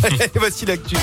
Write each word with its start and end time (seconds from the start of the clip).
Voici 0.34 0.66
l'actu. 0.66 0.96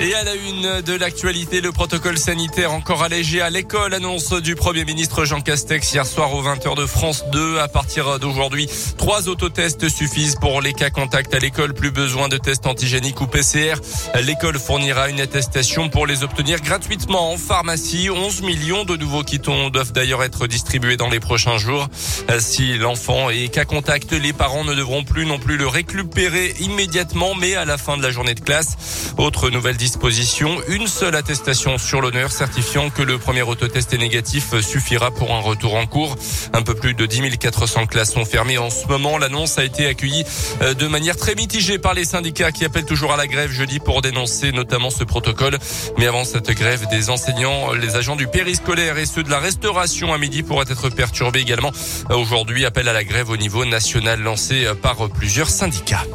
Et 0.00 0.12
à 0.12 0.24
la 0.24 0.34
une 0.34 0.80
de 0.82 0.92
l'actualité, 0.92 1.60
le 1.60 1.70
protocole 1.70 2.18
sanitaire 2.18 2.72
encore 2.72 3.04
allégé 3.04 3.40
à 3.40 3.48
l'école. 3.48 3.94
Annonce 3.94 4.32
du 4.32 4.56
Premier 4.56 4.84
ministre 4.84 5.24
Jean 5.24 5.40
Castex 5.40 5.92
hier 5.92 6.04
soir 6.04 6.34
aux 6.34 6.42
20h 6.42 6.76
de 6.76 6.84
France 6.84 7.24
2. 7.30 7.58
À 7.60 7.68
partir 7.68 8.18
d'aujourd'hui, 8.18 8.68
trois 8.98 9.28
autotests 9.28 9.88
suffisent 9.88 10.34
pour 10.34 10.60
les 10.60 10.72
cas 10.72 10.90
contacts 10.90 11.32
à 11.32 11.38
l'école. 11.38 11.74
Plus 11.74 11.92
besoin 11.92 12.28
de 12.28 12.36
tests 12.38 12.66
antigéniques 12.66 13.20
ou 13.20 13.28
PCR. 13.28 13.74
L'école 14.20 14.58
fournira 14.58 15.08
une 15.08 15.20
attestation 15.20 15.88
pour 15.88 16.08
les 16.08 16.24
obtenir 16.24 16.60
gratuitement 16.60 17.30
en 17.30 17.36
pharmacie. 17.36 18.10
11 18.10 18.42
millions 18.42 18.84
de 18.84 18.96
nouveaux 18.96 19.22
quitons 19.22 19.70
doivent 19.70 19.92
d'ailleurs 19.92 20.24
être 20.24 20.48
distribués 20.48 20.96
dans 20.96 21.08
les 21.08 21.20
prochains 21.20 21.56
jours. 21.56 21.86
Si 22.40 22.76
l'enfant 22.78 23.30
est 23.30 23.46
cas 23.46 23.64
contact, 23.64 24.10
les 24.12 24.32
parents 24.32 24.64
ne 24.64 24.74
devront 24.74 25.04
plus 25.04 25.24
non 25.24 25.38
plus 25.38 25.56
le 25.56 25.68
récupérer 25.68 26.52
immédiatement, 26.58 27.36
mais 27.36 27.54
à 27.54 27.64
la 27.64 27.78
fin 27.78 27.96
de 27.96 28.02
la 28.02 28.10
journée 28.10 28.34
de 28.34 28.40
classe. 28.40 28.76
Autre 29.18 29.50
nouvelle 29.50 29.76
disposition, 29.84 30.62
une 30.68 30.86
seule 30.86 31.14
attestation 31.14 31.76
sur 31.76 32.00
l'honneur 32.00 32.32
certifiant 32.32 32.88
que 32.88 33.02
le 33.02 33.18
premier 33.18 33.42
autotest 33.42 33.92
est 33.92 33.98
négatif 33.98 34.58
suffira 34.62 35.10
pour 35.10 35.34
un 35.34 35.40
retour 35.40 35.74
en 35.74 35.84
cours. 35.84 36.16
Un 36.54 36.62
peu 36.62 36.74
plus 36.74 36.94
de 36.94 37.04
10 37.04 37.36
400 37.36 37.84
classes 37.84 38.14
sont 38.14 38.24
fermées 38.24 38.56
en 38.56 38.70
ce 38.70 38.86
moment. 38.86 39.18
L'annonce 39.18 39.58
a 39.58 39.64
été 39.64 39.86
accueillie 39.86 40.24
euh, 40.62 40.72
de 40.72 40.86
manière 40.88 41.18
très 41.18 41.34
mitigée 41.34 41.78
par 41.78 41.92
les 41.92 42.06
syndicats 42.06 42.50
qui 42.50 42.64
appellent 42.64 42.86
toujours 42.86 43.12
à 43.12 43.18
la 43.18 43.26
grève 43.26 43.50
jeudi 43.50 43.78
pour 43.78 44.00
dénoncer 44.00 44.52
notamment 44.52 44.88
ce 44.88 45.04
protocole. 45.04 45.58
Mais 45.98 46.06
avant 46.06 46.24
cette 46.24 46.50
grève, 46.52 46.86
des 46.90 47.10
enseignants, 47.10 47.74
les 47.74 47.94
agents 47.94 48.16
du 48.16 48.26
périscolaire 48.26 48.96
et 48.96 49.04
ceux 49.04 49.22
de 49.22 49.30
la 49.30 49.38
restauration 49.38 50.14
à 50.14 50.18
midi 50.18 50.42
pourraient 50.42 50.64
être 50.70 50.88
perturbés 50.88 51.40
également. 51.40 51.72
Aujourd'hui, 52.08 52.64
appel 52.64 52.88
à 52.88 52.94
la 52.94 53.04
grève 53.04 53.28
au 53.28 53.36
niveau 53.36 53.66
national 53.66 54.22
lancé 54.22 54.66
par 54.80 55.10
plusieurs 55.10 55.50
syndicats. 55.50 56.06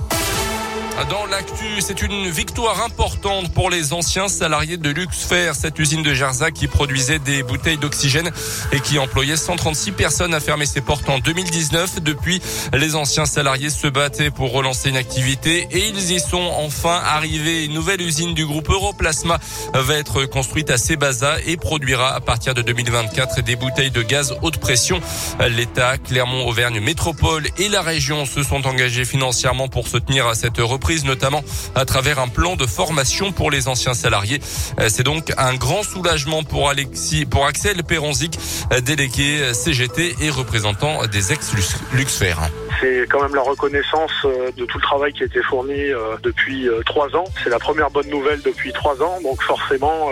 Dans 1.08 1.26
l'actu, 1.28 1.80
c'est 1.80 2.02
une 2.02 2.30
victoire 2.30 2.84
importante 2.84 3.54
pour 3.54 3.70
les 3.70 3.94
anciens 3.94 4.28
salariés 4.28 4.76
de 4.76 4.90
Luxfer, 4.90 5.52
cette 5.54 5.80
usine 5.80 6.04
de 6.04 6.14
Jarzac 6.14 6.54
qui 6.54 6.68
produisait 6.68 7.20
des 7.20 7.42
bouteilles 7.42 7.78
d'oxygène 7.78 8.30
et 8.74 8.82
qui 8.82 9.00
employait 9.00 9.38
136 9.38 9.94
personnes 9.94 10.34
à 10.34 10.42
fermer 10.42 10.66
ses 10.66 10.82
portes 10.82 11.08
en 11.08 11.20
2019. 11.20 12.02
Depuis, 12.02 12.42
les 12.74 12.96
anciens 12.96 13.26
salariés 13.26 13.70
se 13.70 13.88
battaient 13.88 14.30
pour 14.30 14.52
relancer 14.52 14.90
une 14.90 14.98
activité 14.98 15.68
et 15.72 15.88
ils 15.88 16.12
y 16.12 16.20
sont 16.20 16.52
enfin 16.58 17.02
arrivés. 17.06 17.64
Une 17.64 17.74
nouvelle 17.74 18.02
usine 18.02 18.34
du 18.34 18.46
groupe 18.46 18.70
Europlasma 18.70 19.40
va 19.74 19.94
être 19.96 20.26
construite 20.26 20.70
à 20.70 20.78
Sébaza 20.78 21.38
et 21.46 21.56
produira 21.56 22.14
à 22.14 22.20
partir 22.20 22.54
de 22.54 22.62
2024 22.62 23.42
des 23.42 23.56
bouteilles 23.56 23.92
de 23.92 24.02
gaz 24.02 24.36
haute 24.42 24.58
pression. 24.58 25.00
L'État, 25.50 25.98
Clermont-Auvergne 25.98 26.82
Métropole 26.82 27.48
et 27.58 27.70
la 27.70 27.82
région 27.82 28.26
se 28.26 28.44
sont 28.44 28.68
engagés 28.68 29.06
financièrement 29.06 29.70
pour 29.70 29.88
soutenir 29.88 30.36
cette 30.36 30.58
reprise 30.58 30.89
notamment 31.06 31.44
à 31.76 31.86
travers 31.86 32.20
un 32.20 32.28
plan 32.28 32.56
de 32.56 32.66
formation 32.66 33.32
pour 33.32 33.52
les 33.52 33.68
anciens 33.68 33.94
salariés. 33.94 34.42
Euh, 34.80 34.88
c'est 34.90 35.04
donc 35.04 35.34
un 35.38 35.54
grand 35.54 35.84
soulagement 35.84 36.44
pour 36.44 36.70
Alexis, 36.70 37.26
pour 37.26 37.46
Axel 37.46 37.84
Peronzic, 37.84 38.38
euh, 38.74 38.82
délégué 38.82 39.40
euh, 39.42 39.54
CGT 39.54 40.16
et 40.22 40.30
représentant 40.30 41.06
des 41.08 41.32
ex-Luxfer. 41.32 42.36
C'est 42.80 43.06
quand 43.10 43.22
même 43.22 43.36
la 43.36 43.42
reconnaissance 43.42 44.12
de 44.26 44.66
tout 44.66 44.78
le 44.78 44.84
travail 44.84 45.14
qui 45.14 45.24
a 45.24 45.26
été 45.26 45.42
fourni 45.42 45.92
depuis 46.24 46.68
trois 46.86 47.16
ans. 47.16 47.26
C'est 47.44 47.50
la 47.50 47.60
première 47.60 47.90
bonne 47.90 48.10
nouvelle 48.10 48.42
depuis 48.42 48.72
trois 48.72 49.02
ans, 49.02 49.20
donc 49.22 49.42
forcément 49.42 50.12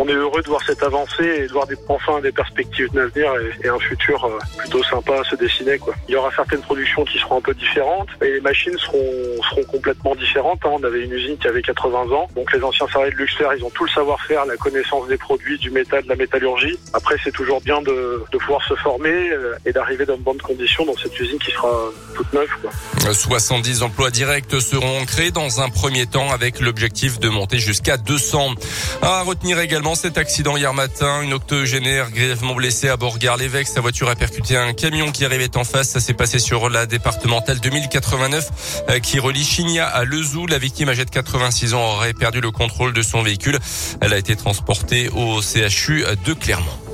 on 0.00 0.08
est 0.08 0.14
heureux 0.14 0.40
de 0.42 0.48
voir 0.48 0.62
cette 0.64 0.82
avancée 0.82 1.42
et 1.42 1.46
de 1.46 1.52
voir 1.52 1.66
enfin 1.88 2.20
des 2.20 2.32
perspectives 2.32 2.90
d'avenir 2.92 3.32
et, 3.62 3.68
un 3.68 3.78
futur 3.78 4.24
euh, 4.24 4.38
plutôt 4.56 4.82
sympa 4.84 5.20
à 5.20 5.24
se 5.24 5.36
dessiner. 5.36 5.78
Il 6.08 6.12
y 6.12 6.16
aura 6.16 6.30
certaines 6.34 6.62
productions 6.62 7.04
qui 7.04 7.18
seront 7.18 7.36
un 7.36 7.40
peu 7.42 7.52
différentes 7.52 8.08
et 8.22 8.32
les 8.32 8.40
machines 8.40 8.76
seront, 8.78 9.66
complètement 9.70 10.14
différentes. 10.14 10.60
Hein. 10.64 10.70
On 10.72 10.84
avait 10.84 11.04
une 11.04 11.12
usine 11.12 11.36
qui 11.36 11.48
avait 11.48 11.60
80 11.60 12.12
ans, 12.12 12.28
donc 12.34 12.52
les 12.52 12.62
anciens 12.62 12.86
salariés 12.88 13.12
de 13.12 13.18
Luxfer, 13.18 13.48
ils 13.58 13.64
ont 13.64 13.70
tout 13.70 13.84
le 13.84 13.90
savoir-faire, 13.90 14.46
la 14.46 14.56
connaissance 14.56 15.06
des 15.06 15.18
produits, 15.18 15.58
du 15.58 15.70
métal, 15.70 16.02
de 16.04 16.08
la 16.08 16.16
métallurgie. 16.16 16.78
Après, 16.94 17.16
c'est 17.22 17.32
toujours 17.32 17.60
bien 17.60 17.82
de, 17.82 18.24
de 18.32 18.38
pouvoir 18.38 18.62
se 18.66 18.74
former 18.76 19.30
euh, 19.30 19.54
et 19.66 19.72
d'arriver 19.72 20.06
dans 20.06 20.16
de 20.16 20.22
bonnes 20.22 20.40
conditions 20.40 20.86
dans 20.86 20.96
cette 20.96 21.18
usine 21.20 21.38
qui 21.38 21.50
sera 21.50 21.59
toute 22.14 22.32
neuve. 22.32 22.48
Quoi. 22.60 23.14
70 23.14 23.82
emplois 23.82 24.10
directs 24.10 24.60
seront 24.60 25.04
créés 25.04 25.30
dans 25.30 25.60
un 25.60 25.68
premier 25.68 26.06
temps 26.06 26.30
avec 26.30 26.60
l'objectif 26.60 27.18
de 27.18 27.28
monter 27.28 27.58
jusqu'à 27.58 27.96
200. 27.96 28.54
À 29.02 29.22
retenir 29.22 29.58
également 29.58 29.94
cet 29.94 30.18
accident 30.18 30.56
hier 30.56 30.74
matin. 30.74 31.22
Une 31.22 31.32
octogénaire 31.32 32.10
grièvement 32.10 32.54
blessée 32.54 32.88
à 32.88 32.96
Borgard-l'Évêque. 32.96 33.68
Sa 33.68 33.80
voiture 33.80 34.08
a 34.08 34.16
percuté 34.16 34.56
un 34.56 34.72
camion 34.72 35.12
qui 35.12 35.24
arrivait 35.24 35.56
en 35.56 35.64
face. 35.64 35.90
Ça 35.90 36.00
s'est 36.00 36.14
passé 36.14 36.38
sur 36.38 36.68
la 36.68 36.86
départementale 36.86 37.60
2089 37.60 38.84
euh, 38.88 38.98
qui 38.98 39.18
relie 39.18 39.44
Chigna 39.44 39.86
à 39.86 40.04
Lezou. 40.04 40.46
La 40.46 40.58
victime 40.58 40.88
âgée 40.88 41.04
de 41.04 41.10
86 41.10 41.74
ans 41.74 41.94
aurait 41.94 42.14
perdu 42.14 42.40
le 42.40 42.50
contrôle 42.50 42.92
de 42.92 43.02
son 43.02 43.22
véhicule. 43.22 43.58
Elle 44.00 44.12
a 44.12 44.18
été 44.18 44.36
transportée 44.36 45.08
au 45.10 45.40
CHU 45.40 46.04
de 46.24 46.34
Clermont. 46.34 46.89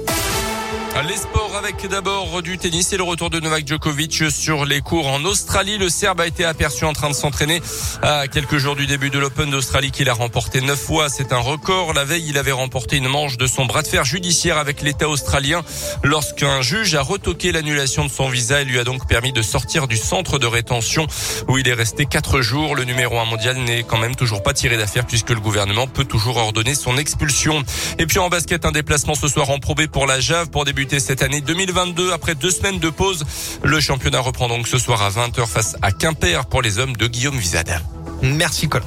Les 1.04 1.16
sports 1.16 1.54
avec 1.54 1.86
d'abord 1.88 2.40
du 2.40 2.56
tennis 2.56 2.90
et 2.94 2.96
le 2.96 3.02
retour 3.02 3.28
de 3.28 3.38
Novak 3.38 3.68
Djokovic 3.68 4.30
sur 4.30 4.64
les 4.64 4.80
cours 4.80 5.06
en 5.08 5.24
Australie. 5.24 5.76
Le 5.76 5.90
Serbe 5.90 6.22
a 6.22 6.26
été 6.26 6.42
aperçu 6.44 6.86
en 6.86 6.94
train 6.94 7.10
de 7.10 7.14
s'entraîner 7.14 7.60
à 8.02 8.28
quelques 8.28 8.56
jours 8.56 8.76
du 8.76 8.86
début 8.86 9.10
de 9.10 9.18
l'Open 9.18 9.50
d'Australie 9.50 9.90
qu'il 9.90 10.08
a 10.08 10.14
remporté 10.14 10.62
neuf 10.62 10.80
fois. 10.80 11.10
C'est 11.10 11.34
un 11.34 11.38
record. 11.38 11.92
La 11.92 12.04
veille, 12.04 12.24
il 12.26 12.38
avait 12.38 12.52
remporté 12.52 12.96
une 12.96 13.08
manche 13.08 13.36
de 13.36 13.46
son 13.46 13.66
bras 13.66 13.82
de 13.82 13.88
fer 13.88 14.06
judiciaire 14.06 14.56
avec 14.56 14.80
l'État 14.80 15.06
australien 15.08 15.62
lorsqu'un 16.02 16.62
juge 16.62 16.94
a 16.94 17.02
retoqué 17.02 17.52
l'annulation 17.52 18.04
de 18.06 18.10
son 18.10 18.28
visa 18.28 18.62
et 18.62 18.64
lui 18.64 18.78
a 18.78 18.84
donc 18.84 19.06
permis 19.06 19.32
de 19.32 19.42
sortir 19.42 19.88
du 19.88 19.98
centre 19.98 20.38
de 20.38 20.46
rétention 20.46 21.06
où 21.46 21.58
il 21.58 21.68
est 21.68 21.74
resté 21.74 22.06
quatre 22.06 22.40
jours. 22.40 22.74
Le 22.74 22.84
numéro 22.84 23.18
un 23.18 23.26
mondial 23.26 23.58
n'est 23.58 23.82
quand 23.82 23.98
même 23.98 24.16
toujours 24.16 24.42
pas 24.42 24.54
tiré 24.54 24.78
d'affaire 24.78 25.06
puisque 25.06 25.30
le 25.30 25.40
gouvernement 25.40 25.86
peut 25.88 26.06
toujours 26.06 26.38
ordonner 26.38 26.74
son 26.74 26.96
expulsion. 26.96 27.62
Et 27.98 28.06
puis 28.06 28.18
en 28.18 28.30
basket, 28.30 28.64
un 28.64 28.72
déplacement 28.72 29.14
ce 29.14 29.28
soir 29.28 29.50
en 29.50 29.58
probé 29.58 29.88
pour 29.88 30.06
la 30.06 30.20
Jave 30.20 30.48
pour 30.48 30.64
débuter 30.64 30.85
cette 30.90 31.22
année 31.22 31.40
2022 31.40 32.12
après 32.12 32.34
deux 32.34 32.50
semaines 32.50 32.78
de 32.78 32.90
pause. 32.90 33.24
Le 33.62 33.80
championnat 33.80 34.20
reprend 34.20 34.48
donc 34.48 34.68
ce 34.68 34.78
soir 34.78 35.02
à 35.02 35.10
20h 35.10 35.46
face 35.46 35.76
à 35.82 35.92
Quimper 35.92 36.46
pour 36.46 36.62
les 36.62 36.78
hommes 36.78 36.96
de 36.96 37.06
Guillaume 37.06 37.36
Vizada. 37.36 37.80
Merci 38.22 38.68
Colin. 38.68 38.86